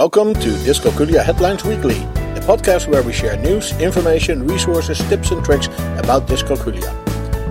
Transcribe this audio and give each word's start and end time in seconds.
Welcome 0.00 0.32
to 0.32 0.48
Dyscalculia 0.64 1.22
Headlines 1.22 1.62
Weekly, 1.62 1.98
a 1.98 2.40
podcast 2.48 2.88
where 2.88 3.02
we 3.02 3.12
share 3.12 3.36
news, 3.36 3.78
information, 3.78 4.46
resources, 4.46 4.98
tips, 5.10 5.30
and 5.30 5.44
tricks 5.44 5.66
about 5.98 6.26
dyscalculia. 6.26 6.90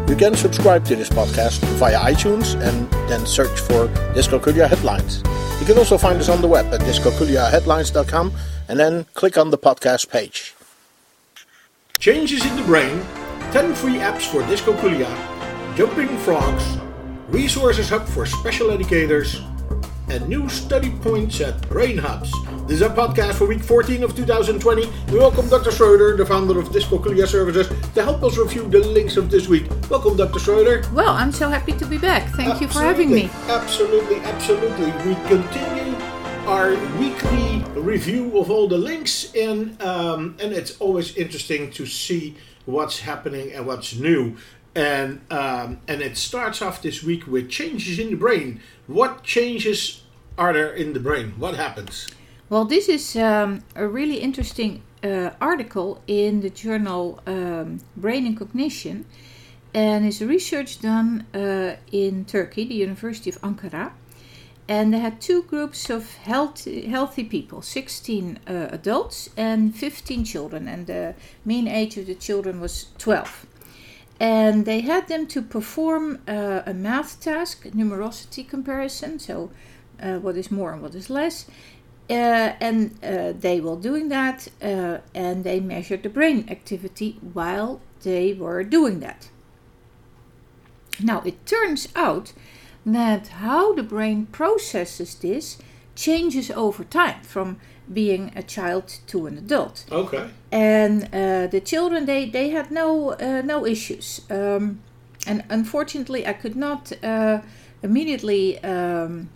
You 0.10 0.16
can 0.16 0.34
subscribe 0.34 0.84
to 0.86 0.96
this 0.96 1.10
podcast 1.10 1.60
via 1.78 2.00
iTunes 2.00 2.60
and 2.60 2.90
then 3.08 3.28
search 3.28 3.60
for 3.60 3.88
Dyscalculia 4.16 4.68
Headlines. 4.68 5.22
You 5.60 5.68
can 5.68 5.78
also 5.78 5.96
find 5.96 6.20
us 6.20 6.28
on 6.28 6.42
the 6.42 6.48
web 6.48 6.74
at 6.74 6.82
dyscalculiaheadlines.com 6.82 8.34
and 8.68 8.80
then 8.80 9.06
click 9.14 9.38
on 9.38 9.52
the 9.52 9.58
podcast 9.60 10.10
page. 10.10 10.56
Changes 12.00 12.44
in 12.48 12.56
the 12.56 12.64
brain, 12.64 13.06
10 13.52 13.76
free 13.76 13.98
apps 13.98 14.24
for 14.24 14.42
dyscalculia, 14.50 15.08
jumping 15.78 16.18
frogs, 16.18 16.80
resources 17.28 17.90
hub 17.90 18.08
for 18.08 18.26
special 18.26 18.72
educators, 18.72 19.40
and 20.10 20.28
new 20.28 20.50
study 20.50 20.90
points 21.02 21.40
at 21.40 21.62
Brain 21.70 21.98
Hubs. 21.98 22.32
This 22.68 22.78
is 22.78 22.82
our 22.82 22.96
podcast 22.96 23.36
for 23.36 23.46
week 23.46 23.62
14 23.62 24.04
of 24.04 24.16
2020. 24.16 24.90
We 25.12 25.20
welcome 25.20 25.48
Dr. 25.50 25.72
Schroeder, 25.72 26.18
the 26.18 26.26
founder 26.26 26.60
of 26.60 26.70
Dyscalculia 26.70 27.28
Services, 27.28 27.68
to 27.94 28.04
help 28.04 28.24
us 28.24 28.38
review 28.38 28.68
the 28.68 28.80
links 28.80 29.18
of 29.18 29.30
this 29.30 29.48
week. 29.48 29.70
Welcome, 29.90 30.18
Dr. 30.18 30.40
Schroeder. 30.40 30.84
Well, 30.94 31.10
I'm 31.10 31.32
so 31.32 31.48
happy 31.48 31.74
to 31.74 31.86
be 31.86 32.00
back. 32.00 32.28
Thank 32.30 32.60
you 32.60 32.68
for 32.68 32.80
having 32.80 33.12
me. 33.12 33.30
Absolutely, 33.48 34.18
absolutely. 34.18 34.88
We 35.08 35.16
continue 35.28 35.96
our 36.48 36.72
weekly 36.98 37.64
review 37.80 38.40
of 38.40 38.50
all 38.50 38.68
the 38.68 38.78
links, 38.78 39.34
and 39.36 39.80
um, 39.82 40.36
and 40.40 40.54
it's 40.54 40.80
always 40.80 41.16
interesting 41.16 41.70
to 41.72 41.86
see 41.86 42.36
what's 42.66 43.00
happening 43.02 43.52
and 43.52 43.68
what's 43.68 43.96
new. 43.96 44.38
And 44.76 45.22
um, 45.32 45.82
and 45.88 46.02
it 46.02 46.18
starts 46.18 46.62
off 46.62 46.82
this 46.82 47.04
week 47.04 47.28
with 47.28 47.50
changes 47.50 48.00
in 48.00 48.12
the 48.12 48.16
brain. 48.16 48.62
What 48.88 49.24
changes 49.24 50.04
are 50.40 50.54
there 50.54 50.72
in 50.72 50.94
the 50.94 51.00
brain? 51.00 51.34
What 51.38 51.56
happens? 51.56 52.08
Well, 52.50 52.66
this 52.66 52.88
is 52.88 53.16
um, 53.16 53.62
a 53.76 53.88
really 53.88 54.20
interesting 54.22 54.82
uh, 55.04 55.32
article 55.40 56.02
in 56.08 56.40
the 56.42 56.50
journal 56.50 57.20
um, 57.28 57.82
Brain 57.96 58.26
and 58.26 58.38
Cognition, 58.38 59.06
and 59.74 60.06
it's 60.06 60.22
research 60.22 60.82
done 60.82 61.26
uh, 61.34 61.76
in 61.92 62.26
Turkey, 62.26 62.66
the 62.66 62.76
University 62.76 63.30
of 63.30 63.40
Ankara. 63.42 63.92
And 64.68 64.94
they 64.94 65.00
had 65.00 65.20
two 65.20 65.44
groups 65.44 65.90
of 65.90 66.14
healthy, 66.18 66.88
healthy 66.88 67.24
people 67.24 67.62
16 67.62 68.40
uh, 68.48 68.68
adults 68.72 69.30
and 69.36 69.76
15 69.76 70.24
children, 70.24 70.68
and 70.68 70.88
the 70.88 71.16
mean 71.44 71.68
age 71.68 71.98
of 71.98 72.06
the 72.06 72.16
children 72.16 72.62
was 72.62 72.88
12 72.98 73.46
and 74.20 74.66
they 74.66 74.82
had 74.82 75.08
them 75.08 75.26
to 75.26 75.42
perform 75.42 76.20
uh, 76.28 76.62
a 76.66 76.74
math 76.74 77.22
task, 77.22 77.64
numerosity 77.68 78.46
comparison, 78.48 79.18
so 79.18 79.50
what 80.22 80.36
is 80.38 80.52
more 80.52 80.74
and 80.74 80.82
what 80.82 80.96
is 80.96 81.10
less. 81.10 81.46
Uh, 82.10 82.54
and 82.60 82.98
uh, 83.04 83.34
they 83.40 83.62
were 83.62 83.76
doing 83.76 84.10
that, 84.10 84.48
uh, 84.64 84.98
and 85.14 85.44
they 85.44 85.60
measured 85.60 86.02
the 86.02 86.10
brain 86.10 86.44
activity 86.50 87.20
while 87.34 87.82
they 88.02 88.34
were 88.34 88.64
doing 88.64 89.00
that. 89.00 89.30
Now, 91.00 91.22
it 91.24 91.46
turns 91.46 91.88
out 91.96 92.34
that 92.84 93.28
how 93.28 93.76
the 93.76 93.84
brain 93.84 94.26
processes 94.26 95.16
this 95.16 95.58
changes 95.96 96.50
over 96.52 96.84
time 96.84 97.22
from 97.22 97.58
being 97.94 98.32
a 98.36 98.42
child 98.42 99.00
to 99.08 99.28
an 99.28 99.38
adult. 99.38 99.86
Okay. 99.92 100.30
And 100.52 101.04
uh, 101.14 101.48
the 101.48 101.62
children, 101.64 102.06
they, 102.06 102.30
they 102.30 102.50
had 102.50 102.72
no 102.72 103.12
uh, 103.12 103.42
no 103.46 103.66
issues. 103.66 104.22
Um, 104.30 104.80
and 105.28 105.44
unfortunately, 105.50 106.26
I 106.26 106.34
could 106.34 106.56
not 106.56 106.92
uh, 107.04 107.42
immediately 107.84 108.60
um, 108.64 109.30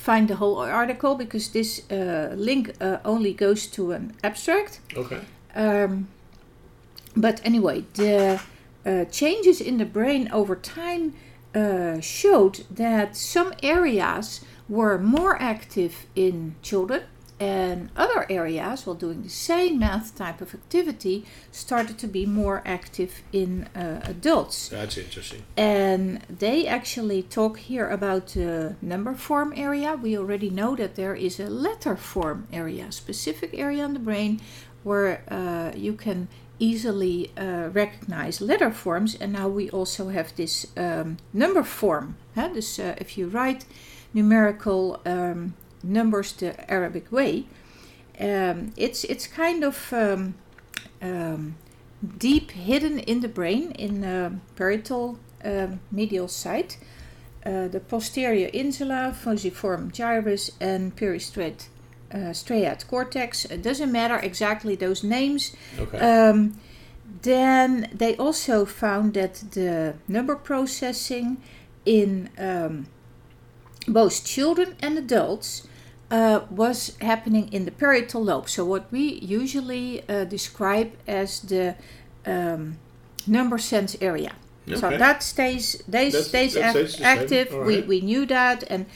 find 0.00 0.28
the 0.28 0.36
whole 0.36 0.56
article 0.56 1.14
because 1.14 1.50
this 1.50 1.82
uh, 1.90 2.32
link 2.34 2.74
uh, 2.80 2.98
only 3.04 3.34
goes 3.34 3.66
to 3.66 3.92
an 3.92 4.14
abstract. 4.24 4.80
Okay. 4.96 5.20
Um, 5.54 6.08
but 7.14 7.40
anyway, 7.44 7.84
the 7.94 8.40
uh, 8.86 9.04
changes 9.10 9.60
in 9.60 9.76
the 9.76 9.84
brain 9.84 10.28
over 10.32 10.56
time 10.56 11.14
showed 12.00 12.64
that 12.70 13.16
some 13.16 13.52
areas 13.62 14.40
were 14.68 14.96
more 14.98 15.36
active 15.42 16.06
in 16.14 16.54
children 16.62 17.02
and 17.40 17.88
other 17.96 18.26
areas, 18.28 18.84
while 18.84 18.94
doing 18.94 19.22
the 19.22 19.30
same 19.30 19.78
math 19.78 20.14
type 20.14 20.42
of 20.42 20.54
activity, 20.54 21.24
started 21.50 21.98
to 21.98 22.06
be 22.06 22.26
more 22.26 22.62
active 22.66 23.22
in 23.32 23.64
uh, 23.74 24.02
adults. 24.04 24.68
That's 24.68 24.98
interesting. 24.98 25.42
And 25.56 26.20
they 26.28 26.66
actually 26.66 27.22
talk 27.22 27.58
here 27.58 27.88
about 27.88 28.26
the 28.28 28.76
number 28.82 29.14
form 29.14 29.54
area. 29.56 29.96
We 29.96 30.18
already 30.18 30.50
know 30.50 30.76
that 30.76 30.96
there 30.96 31.14
is 31.14 31.40
a 31.40 31.48
letter 31.48 31.96
form 31.96 32.46
area, 32.52 32.92
specific 32.92 33.54
area 33.54 33.86
in 33.86 33.94
the 33.94 34.00
brain 34.00 34.40
where 34.82 35.22
uh, 35.28 35.76
you 35.76 35.94
can 35.94 36.28
easily 36.58 37.32
uh, 37.38 37.70
recognize 37.72 38.42
letter 38.42 38.70
forms. 38.70 39.14
And 39.14 39.32
now 39.32 39.48
we 39.48 39.70
also 39.70 40.10
have 40.10 40.36
this 40.36 40.66
um, 40.76 41.16
number 41.32 41.62
form. 41.62 42.16
Huh? 42.34 42.50
This, 42.52 42.78
uh, 42.78 42.96
if 42.98 43.16
you 43.16 43.28
write 43.28 43.64
numerical 44.12 45.00
um, 45.06 45.54
numbers 45.82 46.32
the 46.32 46.70
Arabic 46.70 47.10
way. 47.10 47.44
Um, 48.18 48.72
it's 48.76 49.04
it's 49.04 49.26
kind 49.26 49.64
of 49.64 49.92
um, 49.92 50.34
um, 51.00 51.56
deep 52.18 52.50
hidden 52.50 52.98
in 52.98 53.20
the 53.20 53.28
brain 53.28 53.72
in 53.72 54.02
the 54.02 54.32
parietal 54.56 55.18
um, 55.44 55.80
medial 55.90 56.28
side, 56.28 56.76
uh, 57.46 57.68
the 57.68 57.80
posterior 57.80 58.50
insula, 58.52 59.14
fusiform 59.18 59.90
gyrus, 59.90 60.50
and 60.60 60.94
peristriate 60.96 61.68
uh, 62.12 62.32
striate 62.32 62.86
cortex. 62.86 63.44
It 63.46 63.62
doesn't 63.62 63.92
matter 63.92 64.18
exactly 64.18 64.74
those 64.74 65.02
names. 65.02 65.56
Okay. 65.78 65.98
Um, 65.98 66.58
then 67.22 67.90
they 67.92 68.16
also 68.16 68.64
found 68.64 69.14
that 69.14 69.42
the 69.52 69.94
number 70.06 70.36
processing 70.36 71.38
in 71.84 72.30
um, 72.38 72.86
both 73.88 74.24
children 74.24 74.76
and 74.80 74.98
adults 74.98 75.66
uh, 76.10 76.40
was 76.50 76.96
happening 77.00 77.52
in 77.52 77.64
the 77.64 77.70
parietal 77.70 78.22
lobe. 78.24 78.48
So, 78.48 78.64
what 78.64 78.90
we 78.90 79.20
usually 79.20 80.02
uh, 80.08 80.24
describe 80.24 80.92
as 81.06 81.40
the 81.40 81.76
um, 82.26 82.78
number 83.26 83.58
sense 83.58 83.96
area. 84.00 84.32
Okay. 84.68 84.78
So 84.78 84.90
that 84.90 85.22
stays 85.22 85.82
they 85.88 86.10
stays, 86.10 86.54
that 86.54 86.72
stays 86.72 87.00
active. 87.00 87.52
Right. 87.52 87.66
We, 87.66 87.80
we 87.82 88.00
knew 88.00 88.26
that, 88.26 88.64
and 88.68 88.86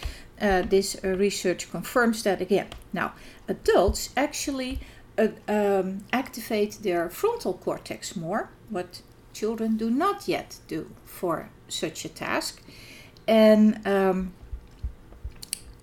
uh, 0.41 0.63
this 0.63 0.97
uh, 1.03 1.09
research 1.09 1.71
confirms 1.71 2.23
that 2.25 2.41
again. 2.41 2.67
Now, 2.93 3.15
adults 3.49 4.11
actually 4.17 4.81
uh, 5.19 5.29
um, 5.49 6.05
activate 6.13 6.79
their 6.83 7.09
frontal 7.11 7.55
cortex 7.55 8.15
more, 8.17 8.51
what 8.69 9.03
children 9.33 9.77
do 9.77 9.91
not 9.91 10.29
yet 10.29 10.59
do 10.69 10.91
for 11.05 11.51
such 11.69 12.05
a 12.05 12.09
task, 12.09 12.63
and 13.27 13.81
um, 13.87 14.33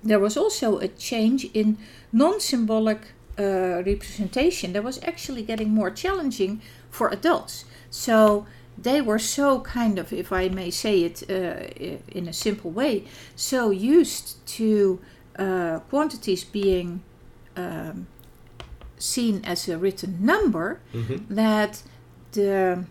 there 0.03 0.19
was 0.19 0.37
also 0.37 0.79
a 0.79 0.87
change 0.87 1.45
in 1.53 1.77
non 2.11 2.39
symbolic 2.39 2.99
uh, 3.39 3.83
representation 3.85 4.73
that 4.73 4.83
was 4.83 4.99
actually 5.03 5.43
getting 5.43 5.69
more 5.69 5.91
challenging 5.91 6.61
for 6.89 7.09
adults. 7.09 7.65
So 7.89 8.45
they 8.77 9.01
were 9.01 9.19
so 9.19 9.61
kind 9.61 9.99
of, 9.99 10.11
if 10.11 10.31
I 10.31 10.49
may 10.49 10.71
say 10.71 11.03
it 11.03 11.23
uh, 11.29 11.67
in 12.07 12.27
a 12.27 12.33
simple 12.33 12.71
way, 12.71 13.05
so 13.35 13.69
used 13.69 14.45
to 14.57 14.99
uh, 15.37 15.79
quantities 15.89 16.43
being 16.43 17.03
um, 17.55 18.07
seen 18.97 19.41
as 19.45 19.67
a 19.67 19.77
written 19.77 20.25
number 20.25 20.79
mm-hmm. 20.93 21.33
that 21.33 21.83
the 22.31 22.85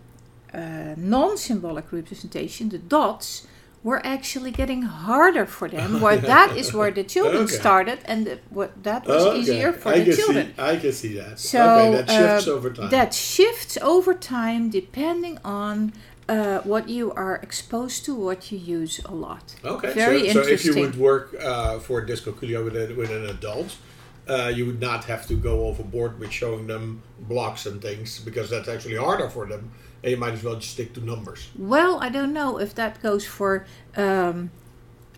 uh, 0.53 0.95
non 0.97 1.37
symbolic 1.37 1.93
representation, 1.93 2.69
the 2.69 2.79
dots, 2.79 3.47
were 3.83 4.05
actually 4.05 4.51
getting 4.51 4.83
harder 4.83 5.47
for 5.47 5.69
them. 5.69 6.01
Where 6.01 6.17
that 6.35 6.57
is 6.57 6.73
where 6.73 6.91
the 6.91 7.05
children 7.05 7.45
okay. 7.45 7.55
started, 7.55 7.99
and 8.05 8.27
the, 8.27 8.39
what 8.51 8.83
that 8.83 9.07
was 9.07 9.25
okay. 9.27 9.39
easier 9.39 9.73
for 9.73 9.91
I 9.91 10.01
the 10.01 10.17
children. 10.17 10.55
See, 10.55 10.63
I 10.63 10.77
can 10.77 10.93
see 10.93 11.15
that. 11.15 11.39
So 11.39 11.63
okay, 11.63 12.03
that 12.03 12.11
shifts 12.11 12.49
uh, 12.49 12.53
over 12.53 12.71
time. 12.71 12.91
That 12.91 13.15
shifts 13.15 13.79
over 13.83 14.15
time 14.15 14.71
depending 14.71 15.39
on. 15.45 15.93
Uh, 16.29 16.61
what 16.61 16.89
you 16.89 17.11
are 17.15 17.41
exposed 17.43 18.05
to, 18.05 18.15
what 18.15 18.53
you 18.53 18.59
use 18.59 19.01
a 19.05 19.13
lot. 19.13 19.57
Okay, 19.65 19.93
very 19.93 20.21
so, 20.21 20.27
interesting. 20.27 20.59
So 20.59 20.71
if 20.71 20.77
you 20.77 20.81
would 20.81 20.97
work 20.97 21.35
uh, 21.41 21.81
for 21.81 22.07
dyscalculia 22.07 22.65
with, 22.65 22.77
a, 22.77 22.95
with 22.95 23.11
an 23.11 23.27
adult, 23.31 23.77
uh, 24.29 24.47
you 24.47 24.65
would 24.65 24.81
not 24.81 25.03
have 25.07 25.27
to 25.27 25.35
go 25.35 25.67
overboard 25.67 26.21
with 26.21 26.31
showing 26.31 26.69
them 26.69 27.03
blocks 27.19 27.67
and 27.67 27.83
things 27.83 28.21
because 28.21 28.49
that's 28.49 28.69
actually 28.69 28.95
harder 28.95 29.29
for 29.29 29.45
them 29.45 29.73
and 30.03 30.11
you 30.11 30.17
might 30.17 30.33
as 30.33 30.43
well 30.43 30.57
just 30.57 30.73
stick 30.73 30.93
to 30.95 31.01
numbers. 31.01 31.51
Well, 31.59 31.99
I 32.01 32.09
don't 32.09 32.33
know 32.33 32.59
if 32.59 32.75
that 32.75 33.03
goes 33.03 33.27
for 33.27 33.67
um, 33.97 34.51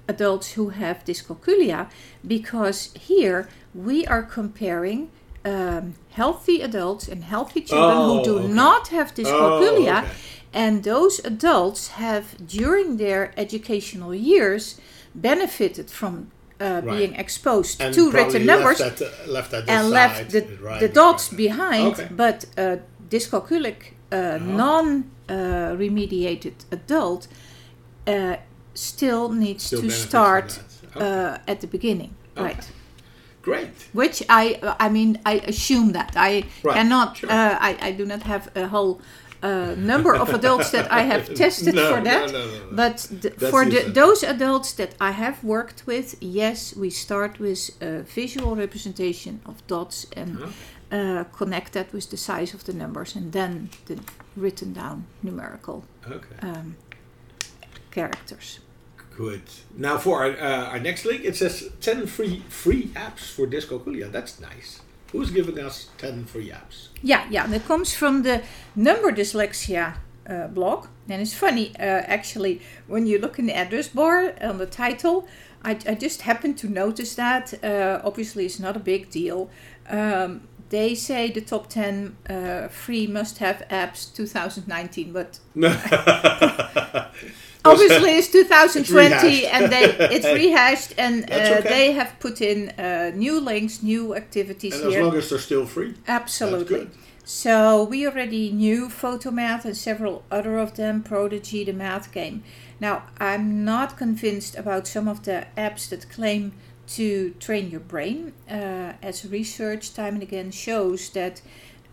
adults 0.09 0.53
who 0.53 0.71
have 0.71 1.05
dyscalculia, 1.05 1.91
because 2.27 2.93
here 2.95 3.49
we 3.75 4.07
are 4.07 4.23
comparing 4.23 5.11
um, 5.45 5.95
healthy 6.11 6.61
adults 6.63 7.09
and 7.09 7.25
healthy 7.25 7.61
children 7.63 7.97
oh, 7.99 8.19
who 8.19 8.25
do 8.25 8.39
okay. 8.39 8.49
not 8.49 8.89
have 8.89 9.15
dyscalculia. 9.15 10.03
Oh, 10.03 10.07
okay. 10.07 10.11
And 10.55 10.85
those 10.85 11.19
adults 11.25 11.89
have, 11.89 12.25
during 12.47 12.99
their 12.99 13.33
educational 13.39 14.15
years, 14.15 14.79
benefited 15.15 15.91
from 15.91 16.31
uh, 16.61 16.81
Right. 16.85 16.99
being 16.99 17.15
exposed 17.15 17.81
And 17.81 17.95
to 17.95 18.11
written 18.11 18.47
numbers 18.47 18.79
left 18.79 19.01
at, 19.03 19.25
the- 19.27 19.33
left 19.33 19.53
at 19.55 19.67
the 19.67 19.73
and 19.73 19.85
side, 19.85 19.93
left 19.93 20.31
the, 20.31 20.43
right, 20.63 20.79
the 20.81 20.89
dots 20.89 21.33
right. 21.33 21.37
behind, 21.37 21.95
Okay. 21.95 22.09
but 22.11 22.45
a 22.57 22.81
dyscalculic 23.09 23.95
uh, 24.13 24.39
non 24.41 25.05
uh, 25.29 25.35
remediated 25.79 26.55
adult 26.71 27.29
uh, 28.07 28.37
still 28.75 29.29
needs 29.33 29.65
Still 29.65 29.81
to 29.83 29.91
start. 29.91 30.61
Okay. 30.97 31.05
uh, 31.07 31.39
at 31.53 31.61
the 31.61 31.67
beginning. 31.67 32.11
Okay. 32.37 32.45
Right. 32.49 32.71
Great. 33.43 33.69
Which 33.93 34.23
I, 34.29 34.59
I 34.79 34.89
mean, 34.91 35.19
I 35.27 35.41
assume 35.49 35.93
that 35.93 36.13
I 36.17 36.45
Right, 36.63 36.75
cannot, 36.77 37.17
sure. 37.17 37.31
uh, 37.31 37.57
I, 37.69 37.77
I 37.89 37.93
do 37.93 38.05
not 38.07 38.23
have 38.23 38.51
a 38.55 38.67
whole 38.69 39.01
uh, 39.43 39.75
number 39.77 40.15
of 40.15 40.29
adults 40.35 40.71
that 40.71 40.93
I 40.93 41.01
have 41.03 41.33
tested 41.43 41.75
No, 41.75 41.89
for 41.95 42.01
that. 42.05 42.31
no, 42.33 42.39
no. 42.39 42.61
But 42.71 43.09
th- 43.23 43.35
That's 43.37 43.51
for 43.51 43.65
the, 43.65 43.91
those 43.91 44.23
adults 44.23 44.73
that 44.75 44.95
I 45.01 45.11
have 45.13 45.43
worked 45.43 45.87
with, 45.87 46.15
yes, 46.21 46.77
we 46.77 46.91
start 46.91 47.41
with 47.41 47.71
a 47.81 48.03
visual 48.03 48.55
representation 48.55 49.41
of 49.47 49.55
dots 49.67 50.07
and 50.17 50.37
Uh-huh. 50.37 50.53
Uh, 50.93 51.25
connect 51.33 51.73
that 51.73 51.93
with 51.93 52.11
the 52.11 52.17
size 52.17 52.55
of 52.55 52.65
the 52.65 52.73
numbers, 52.73 53.17
and 53.17 53.33
then 53.33 53.71
the 53.87 53.99
written 54.37 54.73
down 54.73 55.07
numerical 55.23 55.85
Okay. 56.07 56.37
um, 56.43 56.77
characters. 57.91 58.61
Good. 59.17 59.43
Now 59.77 59.99
for 59.99 60.25
our, 60.25 60.31
uh, 60.31 60.71
our 60.73 60.81
next 60.81 61.05
link, 61.05 61.23
it 61.25 61.37
says 61.37 61.71
10 61.81 62.07
free 62.07 62.43
free 62.49 62.85
apps 62.95 63.31
for 63.31 63.47
Dyscalculia. 63.47 64.11
That's 64.11 64.41
nice. 64.41 64.81
Who's 65.13 65.31
giving 65.31 65.59
us 65.59 65.91
10 65.99 66.25
free 66.25 66.49
apps? 66.51 66.89
Yeah, 67.03 67.27
yeah, 67.31 67.47
that 67.47 67.67
comes 67.67 67.93
from 67.95 68.23
the 68.23 68.43
number 68.75 69.13
dyslexia 69.13 69.97
uh, 70.27 70.47
blog. 70.49 70.87
And 71.09 71.21
it's 71.21 71.35
funny, 71.35 71.73
uh, 71.79 71.83
actually, 72.07 72.63
when 72.87 73.07
you 73.07 73.19
look 73.19 73.39
in 73.39 73.47
the 73.47 73.55
address 73.55 73.89
bar 73.89 74.33
on 74.41 74.57
the 74.57 74.67
title, 74.67 75.27
I, 75.63 75.73
I 75.87 75.95
just 75.95 76.23
happened 76.23 76.57
to 76.59 76.69
notice 76.69 77.15
that. 77.17 77.53
Uh, 77.63 78.01
obviously, 78.03 78.47
it's 78.47 78.59
not 78.59 78.77
a 78.77 78.81
big 78.81 79.11
deal. 79.11 79.51
Um, 79.91 80.49
they 80.73 80.95
say 80.95 81.31
the 81.31 81.43
top 81.43 81.69
10 81.69 82.17
uh, 82.29 82.69
free 82.69 83.07
must 83.07 83.39
have 83.39 83.63
apps 83.71 84.13
2019, 84.15 85.13
but 85.13 85.39
obviously 87.65 88.11
it's 88.17 88.29
2020 88.29 89.15
rehashed. 89.15 89.55
and 89.55 89.71
they 89.71 89.85
it's 90.17 90.27
rehashed 90.43 90.95
and 90.97 91.31
uh, 91.31 91.35
okay. 91.35 91.69
they 91.69 91.93
have 91.93 92.19
put 92.19 92.41
in 92.41 92.71
uh, 92.71 93.13
new 93.15 93.39
links, 93.39 93.83
new 93.83 94.17
activities 94.17 94.81
and 94.81 94.93
as 94.93 94.99
long 94.99 95.15
as 95.15 95.29
they're 95.29 95.39
still 95.39 95.67
free, 95.67 95.95
Absolutely. 96.09 96.89
So 97.25 97.85
we 97.85 98.05
already 98.07 98.51
knew 98.51 98.89
Photomath 98.89 99.65
and 99.65 99.77
several 99.77 100.25
other 100.31 100.59
of 100.59 100.75
them, 100.75 101.03
Prodigy, 101.03 101.63
the 101.65 101.73
math 101.73 102.11
game. 102.13 102.43
Now 102.81 103.05
I'm 103.21 103.65
not 103.65 103.99
convinced 103.99 104.57
about 104.57 104.87
some 104.89 105.07
of 105.07 105.23
the 105.25 105.47
apps 105.57 105.89
that 105.91 106.09
claim 106.09 106.53
to 106.89 107.31
train 107.39 107.71
your 107.71 107.81
brain, 107.81 108.33
uh, 108.51 108.93
as 109.03 109.25
research 109.25 109.95
time 109.95 110.15
and 110.15 110.23
again 110.23 110.51
shows 110.51 111.11
that 111.11 111.41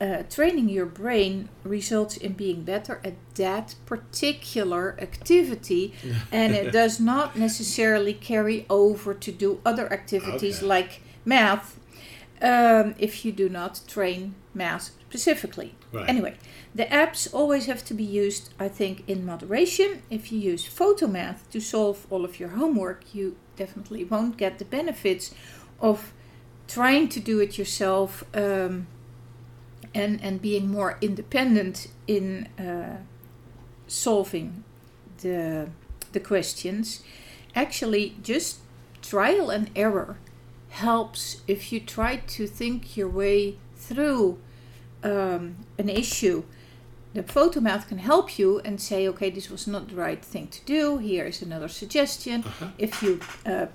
uh, 0.01 0.23
training 0.29 0.69
your 0.69 0.85
brain 0.85 1.49
results 1.63 2.15
in 2.17 2.33
being 2.33 2.63
better 2.63 3.01
at 3.03 3.15
that 3.35 3.75
particular 3.85 4.95
activity, 4.99 5.93
and 6.31 6.53
it 6.55 6.71
does 6.71 6.99
not 6.99 7.35
necessarily 7.37 8.13
carry 8.13 8.65
over 8.69 9.13
to 9.13 9.31
do 9.31 9.59
other 9.65 9.91
activities 9.91 10.57
Okay. 10.59 10.65
like 10.67 11.01
math 11.25 11.79
um, 12.41 12.95
if 12.97 13.25
you 13.25 13.31
do 13.31 13.49
not 13.49 13.81
train 13.87 14.35
math 14.53 14.91
specifically. 15.09 15.75
Right. 15.91 16.07
Anyway, 16.07 16.35
the 16.73 16.85
apps 16.85 17.27
always 17.33 17.65
have 17.65 17.83
to 17.85 17.93
be 17.93 18.03
used, 18.03 18.53
I 18.59 18.69
think, 18.69 19.03
in 19.07 19.25
moderation. 19.25 20.03
If 20.09 20.31
you 20.31 20.39
use 20.39 20.65
Photomath 20.67 21.49
to 21.51 21.59
solve 21.59 22.05
all 22.09 22.23
of 22.23 22.39
your 22.39 22.49
homework, 22.49 23.13
you 23.13 23.35
definitely 23.59 24.03
won't 24.03 24.37
get 24.37 24.57
the 24.57 24.65
benefits 24.65 25.25
of 25.79 26.13
trying 26.67 27.09
to 27.09 27.19
do 27.19 27.39
it 27.39 27.57
yourself 27.57 28.23
um, 28.33 28.87
and, 29.93 30.13
and 30.23 30.41
being 30.41 30.65
more 30.71 30.97
independent 31.01 31.87
in 32.07 32.47
uh, 32.57 32.97
solving 33.87 34.63
the, 35.21 35.69
the 36.13 36.19
questions. 36.19 37.03
Actually, 37.55 38.15
just 38.23 38.59
trial 39.01 39.49
and 39.49 39.69
error 39.75 40.17
helps 40.69 41.41
if 41.47 41.71
you 41.71 41.79
try 41.79 42.17
to 42.17 42.47
think 42.47 42.95
your 42.95 43.09
way 43.09 43.57
through 43.75 44.39
um, 45.03 45.55
an 45.77 45.89
issue. 45.89 46.43
The 47.13 47.23
photomath 47.23 47.87
can 47.87 47.97
help 47.97 48.37
you 48.37 48.59
and 48.59 48.79
say, 48.79 49.07
okay, 49.07 49.29
this 49.29 49.49
was 49.49 49.65
not 49.67 49.89
the 49.89 49.95
right 49.95 50.23
thing 50.23 50.47
to 50.49 50.61
do. 50.65 50.97
Here 50.97 51.25
is 51.25 51.41
another 51.41 51.67
suggestion. 51.67 52.43
Uh-huh. 52.45 52.67
If 52.77 53.01
you 53.01 53.19
uh, 53.45 53.67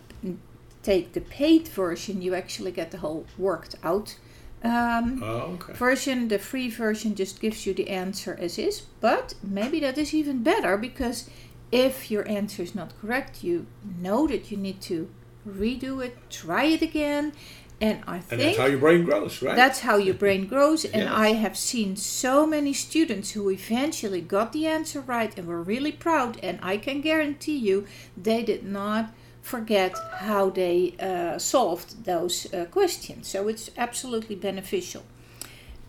take 0.82 1.12
the 1.14 1.20
paid 1.20 1.66
version, 1.69 2.22
you 2.22 2.34
actually 2.34 2.70
get 2.70 2.90
the 2.92 2.98
whole 2.98 3.26
worked 3.36 3.75
out 3.82 4.16
um, 4.62 5.20
Oh, 5.22 5.58
okay. 5.60 5.72
version. 5.72 6.28
The 6.28 6.38
free 6.38 6.70
version 6.70 7.14
just 7.14 7.40
gives 7.40 7.66
you 7.66 7.75
the 7.75 7.90
answer 7.90 8.36
as 8.40 8.58
is, 8.58 8.82
but 9.00 9.34
maybe 9.42 9.81
that 9.81 9.98
is 9.98 10.14
even 10.14 10.42
better 10.42 10.76
because 10.76 11.28
if 11.72 12.10
your 12.10 12.26
answer 12.28 12.62
is 12.62 12.75
not 12.75 12.92
correct, 13.00 13.42
you 13.42 13.66
know 14.00 14.26
that 14.28 14.50
you 14.50 14.56
need 14.56 14.81
to 14.82 15.08
redo 15.46 16.02
it, 16.04 16.16
try 16.31 16.64
it 16.64 16.82
again, 16.82 17.32
and 17.81 18.03
I 18.06 18.17
And 18.17 18.25
think 18.25 18.43
that's 18.43 18.59
how 18.59 18.67
your 18.67 18.79
brain 18.79 19.05
grows, 19.05 19.43
right? 19.43 19.56
that's 19.56 19.81
how 19.81 19.97
your 19.97 20.15
brain 20.15 20.47
grows. 20.55 20.85
And 20.85 21.03
Yes. 21.03 21.12
I 21.12 21.32
have 21.35 21.56
seen 21.56 21.97
so 21.97 22.47
many 22.47 22.73
students 22.73 23.32
who 23.32 23.50
eventually 23.50 24.21
got 24.21 24.53
the 24.53 24.67
answer 24.67 25.00
right 25.00 25.37
and 25.38 25.47
were 25.47 25.62
really 25.62 25.93
proud. 25.93 26.38
And 26.43 26.59
I 26.62 26.76
can 26.79 27.00
guarantee 27.00 27.59
you 27.59 27.87
they 28.17 28.43
did 28.43 28.65
not 28.65 29.12
forget 29.43 29.94
how 30.21 30.50
they 30.50 30.94
uh, 31.00 31.38
solved 31.38 32.05
those 32.05 32.53
uh, 32.55 32.65
questions. 32.67 33.29
So 33.29 33.49
it's 33.49 33.71
absolutely 33.77 34.37
beneficial. 34.37 35.03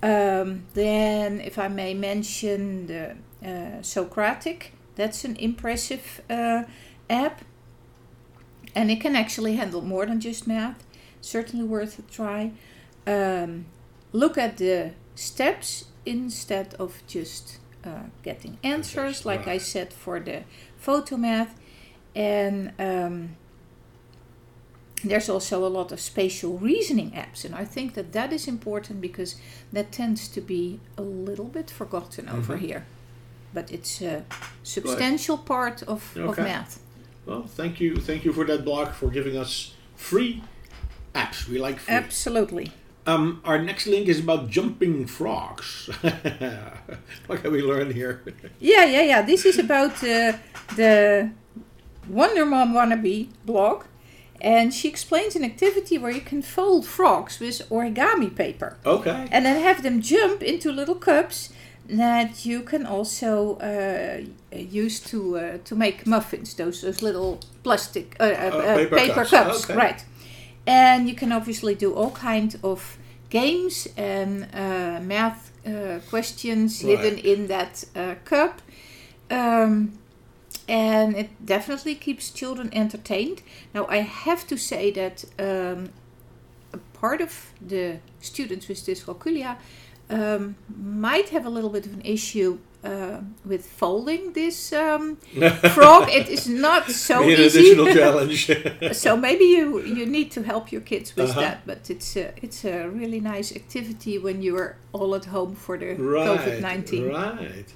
Um, 0.04 0.64
then, 0.74 1.40
if 1.42 1.58
I 1.58 1.68
may 1.68 1.94
mention 1.94 2.88
the 2.88 3.16
uh, 3.44 3.81
Socratic, 3.81 4.74
that's 4.96 5.24
an 5.26 5.36
impressive 5.38 6.22
uh, 6.30 6.64
app. 7.10 7.42
And 8.76 8.92
it 8.92 9.00
can 9.02 9.16
actually 9.16 9.56
handle 9.56 9.81
more 9.81 10.06
than 10.06 10.20
just 10.20 10.48
math. 10.48 10.85
Certainly 11.25 11.66
worth 11.66 11.98
a 11.98 12.04
try. 12.04 12.51
Um, 13.07 13.66
look 14.13 14.38
at 14.38 14.57
the 14.57 14.92
steps 15.16 15.86
instead 16.06 16.75
of 16.75 17.01
just 17.07 17.57
uh, 17.83 18.04
getting 18.22 18.57
answers, 18.63 19.25
like 19.25 19.48
I 19.48 19.57
said 19.57 19.92
for 19.92 20.19
the 20.19 20.44
photomath. 20.80 21.50
And 22.16 22.74
um, 22.77 23.36
there's 25.04 25.27
also 25.30 25.66
a 25.66 25.72
lot 25.80 25.92
of 25.92 26.00
spatial 26.00 26.60
reasoning 26.60 27.12
apps, 27.12 27.44
and 27.44 27.56
I 27.56 27.66
think 27.66 27.95
that 27.95 28.12
that 28.13 28.31
is 28.31 28.48
important 28.48 29.01
because 29.01 29.36
that 29.74 29.92
tends 29.92 30.28
to 30.30 30.42
be 30.42 30.80
a 30.95 31.02
little 31.02 31.45
bit 31.57 31.71
forgotten 31.71 32.30
over 32.30 32.56
Mhm. 32.56 32.59
here. 32.68 32.85
But 33.54 33.71
it's 33.71 34.02
a 34.02 34.26
substantial 34.64 35.38
part 35.38 35.81
of, 35.83 36.16
of 36.18 36.38
math. 36.38 36.80
Well, 37.26 37.44
thank 37.47 37.80
you, 37.80 37.95
thank 37.97 38.26
you 38.26 38.33
for 38.33 38.45
that 38.45 38.64
blog 38.64 38.90
for 38.94 39.09
giving 39.09 39.35
us 39.38 39.73
free 39.95 40.42
apps. 41.16 41.48
We 41.48 41.57
like 41.60 41.80
free. 41.80 41.95
Absolutely. 41.95 42.72
Um, 43.07 43.42
our 43.45 43.62
next 43.62 43.86
link 43.88 44.07
is 44.07 44.19
about 44.19 44.50
jumping 44.50 45.06
frogs. 45.06 45.90
what 47.28 47.42
can 47.42 47.52
we 47.52 47.62
learn 47.62 47.92
here? 47.92 48.24
Yeah, 48.60 48.86
yeah, 48.86 49.02
yeah. 49.02 49.22
This 49.22 49.45
is 49.45 49.60
about 49.60 50.04
uh, 50.04 50.34
the 50.76 51.30
Wonder 52.10 52.45
Mom 52.45 52.74
wannabe 52.74 53.30
blog. 53.45 53.84
And 54.42 54.74
she 54.74 54.88
explains 54.88 55.36
an 55.36 55.44
activity 55.44 55.98
where 55.98 56.12
you 56.12 56.22
can 56.22 56.42
fold 56.42 56.86
frogs 56.86 57.40
with 57.40 57.68
origami 57.69 58.36
paper. 58.36 58.78
Okay. 58.86 59.28
And 59.31 59.45
then 59.45 59.62
have 59.62 59.81
them 59.81 60.02
jump 60.02 60.44
into 60.44 60.72
little 60.72 60.95
cups 60.95 61.54
that 61.88 62.45
you 62.45 62.62
can 62.62 62.86
also 62.86 63.57
uh, 63.57 64.22
use 64.56 65.00
to 65.00 65.38
uh, 65.38 65.57
to 65.66 65.76
make 65.76 66.06
muffins. 66.06 66.54
Those 66.56 66.81
those 66.81 67.02
little 67.02 67.40
plastic 67.64 68.16
uh, 68.19 68.24
uh, 68.24 68.28
uh, 68.28 68.76
paper 68.76 68.95
paper, 68.98 69.14
cups, 69.14 69.30
cups, 69.30 69.64
okay. 69.66 69.76
right? 69.76 70.06
And 70.68 71.07
you 71.07 71.16
can 71.16 71.31
obviously 71.31 71.76
do 71.76 71.94
all 71.94 72.12
kind 72.12 72.57
of 72.64 72.98
games 73.30 73.88
and 73.98 74.48
uh, 74.54 75.00
math 75.02 75.52
uh, 75.66 76.00
questions 76.10 76.84
Right. 76.84 77.00
hidden 77.00 77.19
in 77.19 77.48
that 77.48 77.84
uh, 77.95 78.16
cup. 78.26 78.62
Um, 79.30 79.94
and 80.68 81.16
it 81.16 81.30
definitely 81.45 81.95
keeps 81.95 82.31
children 82.31 82.69
entertained. 82.74 83.42
Now, 83.74 83.86
I 83.88 83.98
have 83.98 84.48
to 84.48 84.57
say 84.57 84.92
that 84.92 85.24
um, 85.38 85.90
a 86.74 86.78
part 87.00 87.22
of 87.22 87.52
the 87.62 88.00
students 88.19 88.68
with 88.68 88.80
dyscalculia 88.86 89.57
um, 90.09 90.56
might 90.78 91.30
have 91.30 91.45
a 91.45 91.50
little 91.50 91.69
bit 91.69 91.85
of 91.85 91.94
an 91.94 92.02
issue 92.04 92.59
uh, 92.83 93.19
with 93.44 93.66
folding 93.66 94.33
this 94.33 94.71
um, 94.74 95.16
frog. 95.74 96.07
It 96.09 96.30
is 96.30 96.47
not 96.47 96.92
so 96.92 97.24
Be 97.26 97.33
an 97.33 97.40
easy. 97.42 97.59
additional 97.59 97.94
challenge. 98.00 98.52
so 98.95 99.18
maybe 99.18 99.45
you 99.45 99.81
you 99.81 100.06
need 100.06 100.30
to 100.31 100.44
help 100.44 100.71
your 100.71 100.81
kids 100.81 101.16
with 101.16 101.30
Uh-huh. 101.31 101.42
that. 101.42 101.57
But 101.66 101.90
it's 101.90 102.16
a, 102.16 102.26
it's 102.45 102.64
a 102.66 102.88
really 102.90 103.19
nice 103.19 103.56
activity 103.56 104.19
when 104.19 104.42
you 104.44 104.56
are 104.57 104.76
all 104.94 105.16
at 105.16 105.26
home 105.26 105.56
for 105.56 105.78
the 105.78 105.94
right. 105.95 106.28
COVID 106.40 106.62
nineteen. 106.62 107.07
Right. 107.09 107.74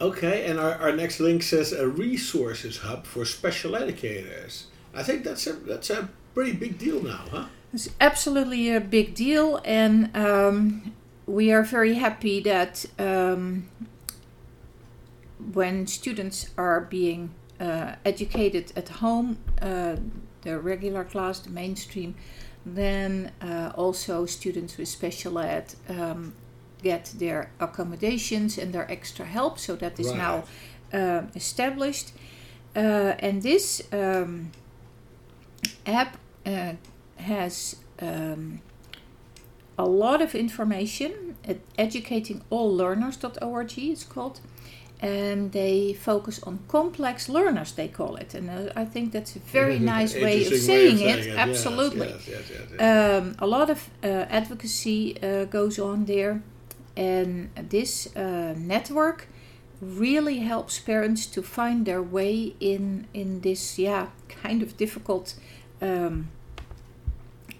Okay, 0.00 0.44
and 0.46 0.58
our, 0.58 0.74
our 0.74 0.92
next 0.92 1.20
link 1.20 1.42
says 1.42 1.72
a 1.72 1.86
resources 1.88 2.78
hub 2.78 3.06
for 3.06 3.24
special 3.24 3.74
educators. 3.76 4.66
I 4.94 5.02
think 5.02 5.24
that's 5.24 5.46
a 5.46 5.52
that's 5.52 5.90
a 5.90 6.08
pretty 6.34 6.52
big 6.52 6.78
deal 6.78 7.02
now, 7.02 7.24
huh? 7.30 7.46
It's 7.72 7.88
absolutely 8.00 8.70
a 8.74 8.80
big 8.80 9.14
deal, 9.14 9.60
and 9.64 10.14
um, 10.16 10.92
we 11.26 11.52
are 11.52 11.62
very 11.62 11.94
happy 11.94 12.40
that 12.40 12.84
um, 12.98 13.68
when 15.52 15.86
students 15.86 16.50
are 16.56 16.80
being 16.80 17.30
uh, 17.60 17.94
educated 18.04 18.72
at 18.76 18.88
home, 18.88 19.38
uh, 19.60 19.96
the 20.42 20.58
regular 20.58 21.04
class, 21.04 21.40
the 21.40 21.50
mainstream, 21.50 22.14
then 22.66 23.32
uh, 23.40 23.72
also 23.74 24.26
students 24.26 24.76
with 24.76 24.88
special 24.88 25.38
ed 25.38 25.74
um, 25.88 26.34
get 26.82 27.12
their 27.18 27.50
accommodations 27.60 28.58
and 28.58 28.72
their 28.72 28.90
extra 28.90 29.24
help. 29.24 29.58
So 29.58 29.76
that 29.76 29.98
is 29.98 30.08
Right. 30.08 30.16
now 30.18 30.44
uh, 30.92 31.22
established. 31.34 32.12
Uh, 32.76 33.14
and 33.18 33.42
this 33.42 33.82
um, 33.92 34.50
app 35.86 36.16
uh, 36.46 36.72
has 37.16 37.76
um, 38.00 38.60
a 39.78 39.84
lot 39.84 40.22
of 40.22 40.34
information 40.34 41.36
at 41.46 41.58
educatingalllearners.org 41.76 43.78
it's 43.78 44.04
called 44.04 44.40
and 45.00 45.52
they 45.52 45.92
focus 45.92 46.42
on 46.44 46.60
complex 46.68 47.28
learners 47.28 47.72
they 47.72 47.88
call 47.88 48.16
it. 48.16 48.34
And 48.34 48.48
uh, 48.48 48.72
i 48.76 48.84
think 48.84 49.12
that's 49.12 49.36
a 49.36 49.40
very 49.40 49.78
nice 49.78 50.14
way 50.14 50.46
of 50.46 50.48
saying, 50.48 50.96
saying 50.96 51.00
it. 51.00 51.26
Yes, 51.26 51.36
absolutely. 51.36 52.08
yes, 52.08 52.28
yes, 52.28 52.50
yes, 52.50 52.60
yes. 52.70 53.20
um, 53.20 53.36
a 53.38 53.46
lot 53.46 53.70
of 53.70 53.90
uh, 54.02 54.06
advocacy 54.40 55.22
uh, 55.22 55.44
goes 55.44 55.78
on 55.78 56.06
there, 56.06 56.42
and 56.96 57.50
this 57.70 58.14
uh, 58.16 58.54
network 58.56 59.28
really 59.80 60.38
helps 60.38 60.78
parents 60.78 61.26
to 61.26 61.42
find 61.42 61.84
their 61.84 62.02
way 62.02 62.54
in 62.60 63.06
in 63.12 63.40
this 63.40 63.78
yeah 63.78 64.06
kind 64.42 64.62
of 64.62 64.76
difficult 64.76 65.34
um, 65.84 66.28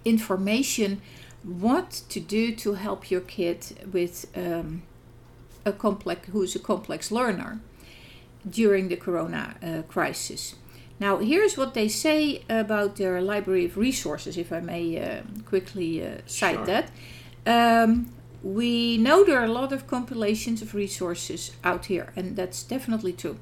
information. 0.04 1.00
What 1.42 1.90
to 2.08 2.20
do 2.20 2.54
to 2.56 2.74
help 2.74 3.10
your 3.10 3.20
kid 3.20 3.88
with 3.92 4.26
um, 4.34 4.82
a 5.64 5.72
complex 5.72 6.28
who's 6.32 6.56
a 6.56 6.58
complex 6.58 7.10
learner 7.10 7.60
during 8.48 8.88
the 8.88 8.96
corona 8.96 9.54
uh, 9.62 9.82
crisis. 9.82 10.54
Now, 11.00 11.18
here's 11.18 11.56
what 11.56 11.74
they 11.74 11.88
say 11.88 12.42
about 12.48 12.96
their 12.96 13.20
library 13.20 13.64
of 13.66 13.76
resources, 13.76 14.36
if 14.36 14.52
I 14.52 14.60
may 14.60 14.84
uh, 14.98 15.22
quickly 15.44 16.06
uh, 16.06 16.18
cite 16.26 16.54
Sure. 16.56 16.66
that. 16.66 16.90
Um, 17.46 18.12
we 18.42 18.98
know 18.98 19.24
there 19.24 19.40
are 19.40 19.44
a 19.44 19.52
lot 19.52 19.72
of 19.72 19.86
compilations 19.86 20.62
of 20.62 20.74
resources 20.74 21.52
out 21.64 21.86
here, 21.86 22.12
and 22.16 22.36
that's 22.36 22.62
definitely 22.62 23.12
true. 23.12 23.38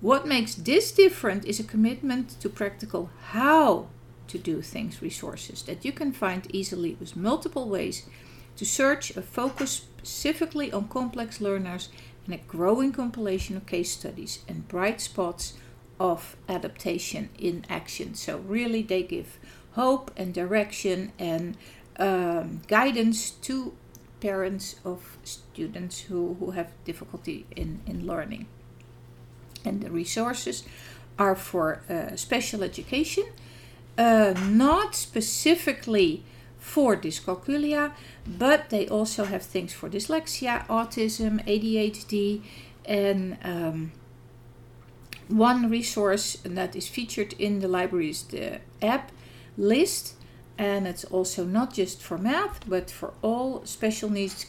What 0.00 0.26
makes 0.26 0.54
this 0.54 0.92
different 0.92 1.44
is 1.46 1.58
a 1.58 1.64
commitment 1.64 2.38
to 2.40 2.48
practical 2.48 3.10
how 3.30 3.86
to 4.28 4.38
do 4.38 4.62
things 4.62 5.02
resources 5.02 5.62
that 5.62 5.84
you 5.84 5.92
can 5.92 6.12
find 6.12 6.46
easily 6.54 6.96
with 6.98 7.16
multiple 7.16 7.68
ways 7.68 8.06
to 8.56 8.64
search 8.64 9.16
a 9.16 9.22
focus 9.22 9.70
specifically 9.98 10.72
on 10.72 10.88
complex 10.88 11.40
learners 11.40 11.88
and 12.24 12.34
a 12.34 12.38
growing 12.38 12.92
compilation 12.92 13.56
of 13.56 13.66
case 13.66 13.92
studies 13.92 14.40
and 14.48 14.68
bright 14.68 15.00
spots 15.00 15.54
of 15.98 16.36
adaptation 16.48 17.28
in 17.38 17.64
action. 17.68 18.14
So, 18.14 18.38
really, 18.38 18.82
they 18.82 19.02
give 19.02 19.38
hope 19.72 20.10
and 20.16 20.34
direction 20.34 21.12
and 21.18 21.56
um, 21.98 22.62
guidance 22.66 23.30
to 23.30 23.74
parents 24.20 24.76
of 24.84 25.18
students 25.22 26.00
who, 26.00 26.36
who 26.40 26.50
have 26.52 26.72
difficulty 26.84 27.46
in, 27.54 27.80
in 27.86 28.06
learning. 28.06 28.46
And 29.64 29.82
the 29.82 29.90
resources 29.90 30.64
are 31.18 31.34
for 31.34 31.82
uh, 31.88 32.16
special 32.16 32.62
education, 32.62 33.24
uh, 33.98 34.34
not 34.48 34.94
specifically 34.94 36.22
for 36.58 36.96
dyscalculia, 36.96 37.92
but 38.26 38.70
they 38.70 38.88
also 38.88 39.24
have 39.24 39.42
things 39.42 39.72
for 39.72 39.88
dyslexia, 39.88 40.66
autism, 40.66 41.44
ADHD, 41.46 42.42
and 42.84 43.38
um, 43.44 43.92
one 45.28 45.70
resource 45.70 46.38
that 46.44 46.76
is 46.76 46.88
featured 46.88 47.34
in 47.38 47.60
the 47.60 47.68
library 47.68 48.10
is 48.10 48.22
the 48.24 48.60
app 48.82 49.12
list, 49.56 50.14
and 50.58 50.86
it's 50.86 51.04
also 51.04 51.44
not 51.44 51.72
just 51.72 52.02
for 52.02 52.18
math 52.18 52.60
but 52.68 52.90
for 52.90 53.12
all 53.22 53.64
special 53.64 54.10
needs 54.10 54.44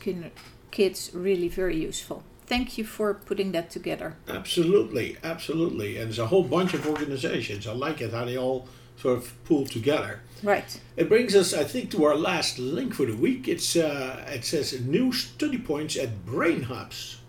kids, 0.71 1.11
really 1.13 1.47
very 1.47 1.77
useful. 1.77 2.23
Thank 2.45 2.77
you 2.77 2.85
for 2.85 3.13
putting 3.13 3.51
that 3.51 3.69
together. 3.69 4.15
Absolutely, 4.29 5.17
absolutely. 5.23 5.97
And 5.97 6.05
there's 6.05 6.19
a 6.19 6.27
whole 6.27 6.43
bunch 6.43 6.73
of 6.73 6.87
organizations. 6.87 7.67
I 7.67 7.73
like 7.73 7.99
it 7.99 8.13
how 8.13 8.23
they 8.23 8.37
all 8.37 8.67
sort 8.97 9.17
of 9.17 9.43
pull 9.45 9.65
together. 9.65 10.21
Right. 10.43 10.79
It 10.95 11.09
brings 11.09 11.35
us, 11.35 11.53
I 11.53 11.63
think, 11.63 11.91
to 11.91 12.05
our 12.05 12.15
last 12.15 12.59
link 12.59 12.93
for 12.93 13.05
the 13.05 13.15
week. 13.15 13.47
It's 13.47 13.75
uh, 13.75 14.25
it 14.27 14.45
says 14.45 14.79
new 14.81 15.11
study 15.11 15.57
points 15.57 15.97
at 15.97 16.25
brain 16.25 16.63
hubs. 16.63 17.19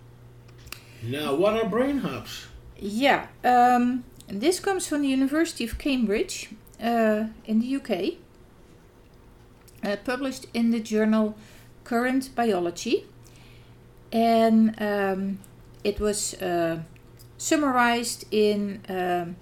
Now, 1.03 1.35
what 1.35 1.55
are 1.55 1.69
brain 1.69 1.99
hubs? 1.99 2.47
Yeah, 2.77 3.27
um, 3.45 4.05
this 4.27 4.61
comes 4.61 4.87
from 4.87 5.03
the 5.03 5.09
University 5.09 5.65
of 5.65 5.79
Cambridge 5.79 6.51
uh, 6.83 7.27
in 7.45 7.61
the 7.61 7.77
UK, 7.77 8.15
uh, 9.85 9.97
published 10.05 10.47
in 10.53 10.71
the 10.71 10.81
journal 10.81 11.37
Current 11.85 12.35
Biology, 12.35 13.07
and 14.13 14.75
um, 14.81 15.39
it 15.83 15.99
was 15.99 16.35
uh, 16.35 16.83
summarized 17.37 18.27
in 18.31 18.81
um, 18.89 19.37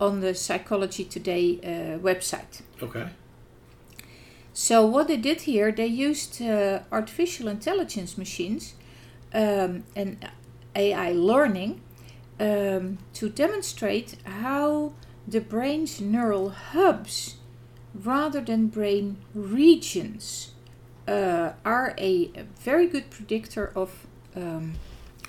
on 0.00 0.20
the 0.20 0.34
Psychology 0.34 1.04
Today 1.04 1.58
uh, 1.62 1.98
website. 1.98 2.62
Okay. 2.82 3.08
So 4.52 4.86
what 4.86 5.08
they 5.08 5.16
did 5.16 5.42
here, 5.42 5.72
they 5.72 5.86
used 5.86 6.40
uh, 6.40 6.80
artificial 6.92 7.48
intelligence 7.48 8.16
machines 8.16 8.74
um, 9.32 9.84
and 9.96 10.28
AI 10.76 11.12
learning 11.12 11.80
um, 12.38 12.98
to 13.14 13.28
demonstrate 13.28 14.16
how 14.24 14.92
the 15.26 15.40
brain's 15.40 16.00
neural 16.00 16.50
hubs, 16.50 17.36
rather 17.94 18.40
than 18.40 18.68
brain 18.68 19.16
regions, 19.34 20.52
uh, 21.08 21.52
are 21.64 21.94
a, 21.98 22.30
very 22.60 22.86
good 22.86 23.10
predictor 23.10 23.72
of 23.74 24.06
um, 24.36 24.74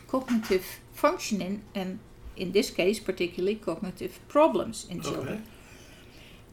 cognitive 0.08 0.80
functioning 0.94 1.64
and, 1.74 2.00
in 2.36 2.52
this 2.52 2.70
case, 2.70 3.00
particularly 3.00 3.56
cognitive 3.56 4.20
problems 4.28 4.86
in 4.90 5.02
children. 5.02 5.44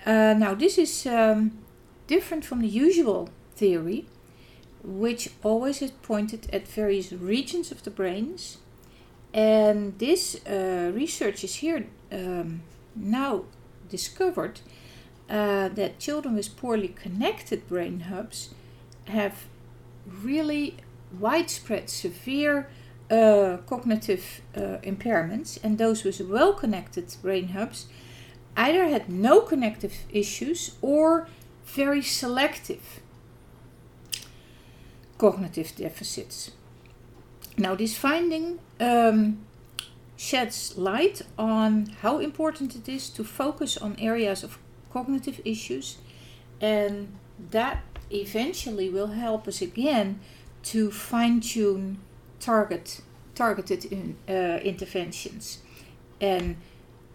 Okay. 0.05 0.31
Uh, 0.31 0.35
now, 0.35 0.55
this 0.55 0.79
is 0.79 1.07
um, 1.07 1.59
different 2.07 2.45
from 2.45 2.61
the 2.61 2.69
usual 2.69 3.29
theory, 3.55 4.07
which 4.83 5.31
always 5.43 5.79
has 5.79 5.91
pointed 5.91 6.49
at 6.53 6.67
various 6.67 7.13
regions 7.13 7.71
of 7.71 7.83
the 7.83 7.91
brains. 7.91 8.59
And 9.33 9.99
this 9.99 10.41
uh, 10.45 10.91
research 10.95 11.45
is 11.45 11.57
here 11.57 11.87
um, 12.11 12.63
now 12.95 13.45
discovered 13.89 14.61
uh, 15.31 15.69
that 15.69 15.99
children 15.99 16.35
with 16.35 16.57
poorly 16.57 16.89
connected 16.89 17.67
brain 17.69 18.01
hubs 18.01 18.51
have 19.07 19.47
really 20.07 20.77
widespread 21.19 21.89
severe 21.89 22.69
uh, 23.13 23.59
cognitive 23.67 24.41
uh, 24.57 24.79
impairments, 24.83 25.59
and 25.63 25.77
those 25.77 26.03
with 26.03 26.21
well 26.23 26.55
connected 26.55 27.15
brain 27.21 27.49
hubs 27.49 27.87
either 28.57 28.89
had 28.89 29.09
no 29.09 29.41
connective 29.41 29.93
issues 30.11 30.77
or 30.81 31.29
very 31.65 32.03
selective 32.03 33.01
cognitive 35.19 35.73
deficits. 35.77 36.53
Now, 37.59 37.75
this 37.75 37.97
finding 37.97 38.59
um, 38.81 39.45
sheds 40.17 40.77
light 40.79 41.23
on 41.39 41.95
how 42.01 42.19
important 42.19 42.75
it 42.75 42.89
is 42.89 43.11
to 43.11 43.25
focus 43.25 43.77
on 43.77 43.95
areas 43.99 44.43
of 44.43 44.59
cognitive 44.91 45.41
issues, 45.45 45.99
and 46.61 47.09
that 47.51 47.83
eventually 48.11 48.89
will 48.89 49.09
help 49.09 49.47
us 49.47 49.61
again 49.61 50.21
to 50.63 50.91
fine 50.91 51.41
tune 51.41 51.99
target 52.43 53.01
targeted 53.35 53.85
in, 53.87 54.17
uh, 54.29 54.59
interventions 54.63 55.59
and 56.21 56.57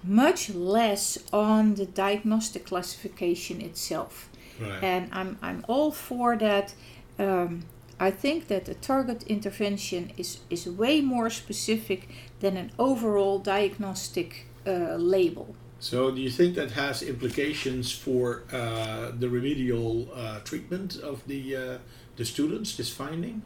much 0.04 0.50
less 0.50 1.18
on 1.32 1.76
the 1.76 1.86
diagnostic 1.86 2.66
classification 2.66 3.62
itself. 3.62 4.30
Right. 4.60 4.84
And 4.84 5.10
I'm, 5.12 5.38
I'm 5.42 5.64
all 5.68 5.92
for 5.92 6.36
that. 6.38 6.74
Um, 7.20 7.66
I 8.00 8.12
think 8.12 8.48
that 8.48 8.70
a 8.70 8.76
target 8.76 9.24
intervention 9.24 10.12
is, 10.18 10.40
is 10.50 10.68
way 10.68 11.02
more 11.02 11.30
specific 11.30 12.10
than 12.40 12.58
an 12.58 12.72
overall 12.78 13.40
diagnostic 13.40 14.48
uh, 14.66 14.96
label. 14.96 15.56
So, 15.80 16.10
do 16.10 16.20
you 16.22 16.32
think 16.32 16.56
that 16.56 16.72
has 16.72 17.04
implications 17.04 17.92
for 17.92 18.44
uh, 18.52 19.12
the 19.18 19.30
remedial 19.30 20.10
uh, 20.14 20.40
treatment 20.40 20.98
of 20.98 21.26
the 21.28 21.56
uh, 21.56 21.78
the 22.16 22.26
students? 22.26 22.76
This 22.76 22.92
finding? 22.92 23.44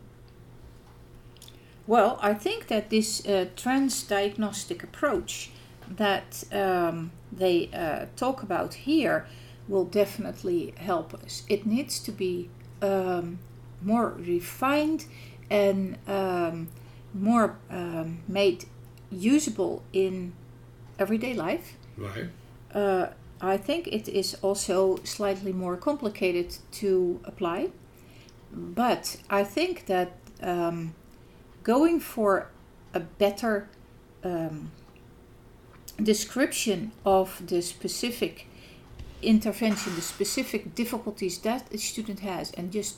Well, 1.88 2.20
I 2.22 2.34
think 2.34 2.68
that 2.68 2.90
this 2.90 3.26
uh, 3.26 3.48
transdiagnostic 3.56 4.84
approach 4.84 5.50
that 5.90 6.44
um, 6.52 7.12
they 7.32 7.70
uh, 7.74 8.06
talk 8.16 8.44
about 8.44 8.74
here 8.74 9.26
will 9.68 9.86
definitely 9.86 10.74
help 10.78 11.14
us. 11.14 11.44
It 11.48 11.66
needs 11.66 12.00
to 12.00 12.12
be 12.12 12.50
um, 12.82 13.40
more 13.82 14.10
refined 14.18 15.06
and 15.50 15.98
um, 16.08 16.70
more 17.14 17.58
um, 17.70 18.20
made 18.28 18.66
usable 19.12 19.84
in 19.92 20.34
everyday 20.98 21.34
life. 21.34 21.76
Right. 21.98 22.30
Uh, 22.74 23.08
I 23.42 23.58
think 23.58 23.88
it 23.88 24.08
is 24.08 24.38
also 24.42 25.00
slightly 25.04 25.52
more 25.52 25.76
complicated 25.76 26.56
to 26.74 27.20
apply, 27.26 27.70
but 28.52 29.18
I 29.30 29.44
think 29.44 29.88
that 29.88 30.12
um, 30.42 30.94
going 31.63 32.00
for 32.00 32.50
a 32.94 33.00
better 33.00 33.70
um, 34.24 34.72
description 36.01 36.91
of 37.06 37.41
the 37.46 37.62
specific 37.62 38.48
intervention, 39.22 39.96
the 39.96 40.01
specific 40.01 40.75
difficulties 40.75 41.38
that 41.39 41.72
a 41.74 41.77
student 41.77 42.22
has, 42.22 42.51
and 42.51 42.72
just 42.72 42.98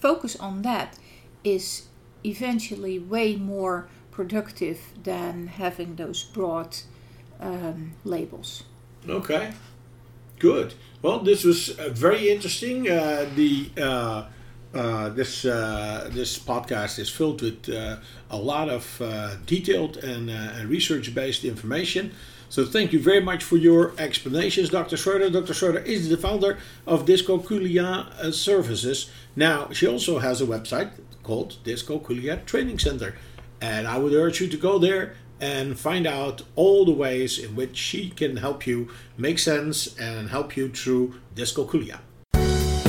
focus 0.00 0.36
on 0.36 0.62
that 0.62 0.98
is 1.42 1.86
eventually 2.24 2.98
way 2.98 3.36
more 3.36 3.88
productive 4.10 4.78
than 5.02 5.46
having 5.46 5.96
those 5.96 6.22
broad 6.24 6.76
um, 7.40 7.92
labels. 8.04 8.64
Okay, 9.08 9.52
good. 10.38 10.74
Well, 11.02 11.20
this 11.20 11.44
was 11.44 11.78
uh, 11.78 11.90
very 11.90 12.30
interesting. 12.30 12.90
Uh, 12.90 13.26
the 13.34 13.70
uh, 13.80 14.26
uh 14.74 15.08
this 15.10 15.44
uh, 15.44 16.10
this 16.12 16.38
podcast 16.38 16.98
is 16.98 17.08
filled 17.08 17.42
with 17.42 17.68
uh, 17.68 17.96
a 18.30 18.36
lot 18.36 18.68
of 18.68 18.84
detailed 19.46 19.96
and 19.98 20.30
research-based 20.68 21.44
information. 21.44 22.12
So 22.48 22.64
thank 22.64 22.92
you 22.92 23.00
very 23.00 23.20
much 23.20 23.42
for 23.42 23.56
your 23.56 23.94
explanations, 23.98 24.70
Dr. 24.70 24.96
Schroeder. 24.96 25.28
Dr. 25.28 25.54
Schroeder 25.54 25.80
is 25.80 26.08
the 26.08 26.16
founder 26.16 26.58
of 26.86 27.04
Dyscalculia 27.04 28.32
Services. 28.32 29.10
Now, 29.34 29.70
she 29.72 29.88
also 29.88 30.20
has 30.20 30.40
a 30.40 30.46
website 30.46 30.92
called 31.24 31.56
Dyscalculia 31.64 32.44
Training 32.46 32.78
Center. 32.78 33.16
And 33.60 33.88
I 33.88 33.98
would 33.98 34.12
urge 34.12 34.40
you 34.40 34.48
to 34.48 34.56
go 34.56 34.78
there 34.78 35.16
and 35.40 35.78
find 35.78 36.06
out 36.06 36.42
all 36.54 36.84
the 36.84 36.92
ways 36.92 37.38
in 37.38 37.56
which 37.56 37.76
she 37.76 38.10
can 38.10 38.36
help 38.36 38.66
you 38.66 38.88
make 39.16 39.38
sense 39.38 39.98
and 39.98 40.30
help 40.30 40.56
you 40.56 40.68
through 40.68 41.14
Dyscalculia. 41.34 41.98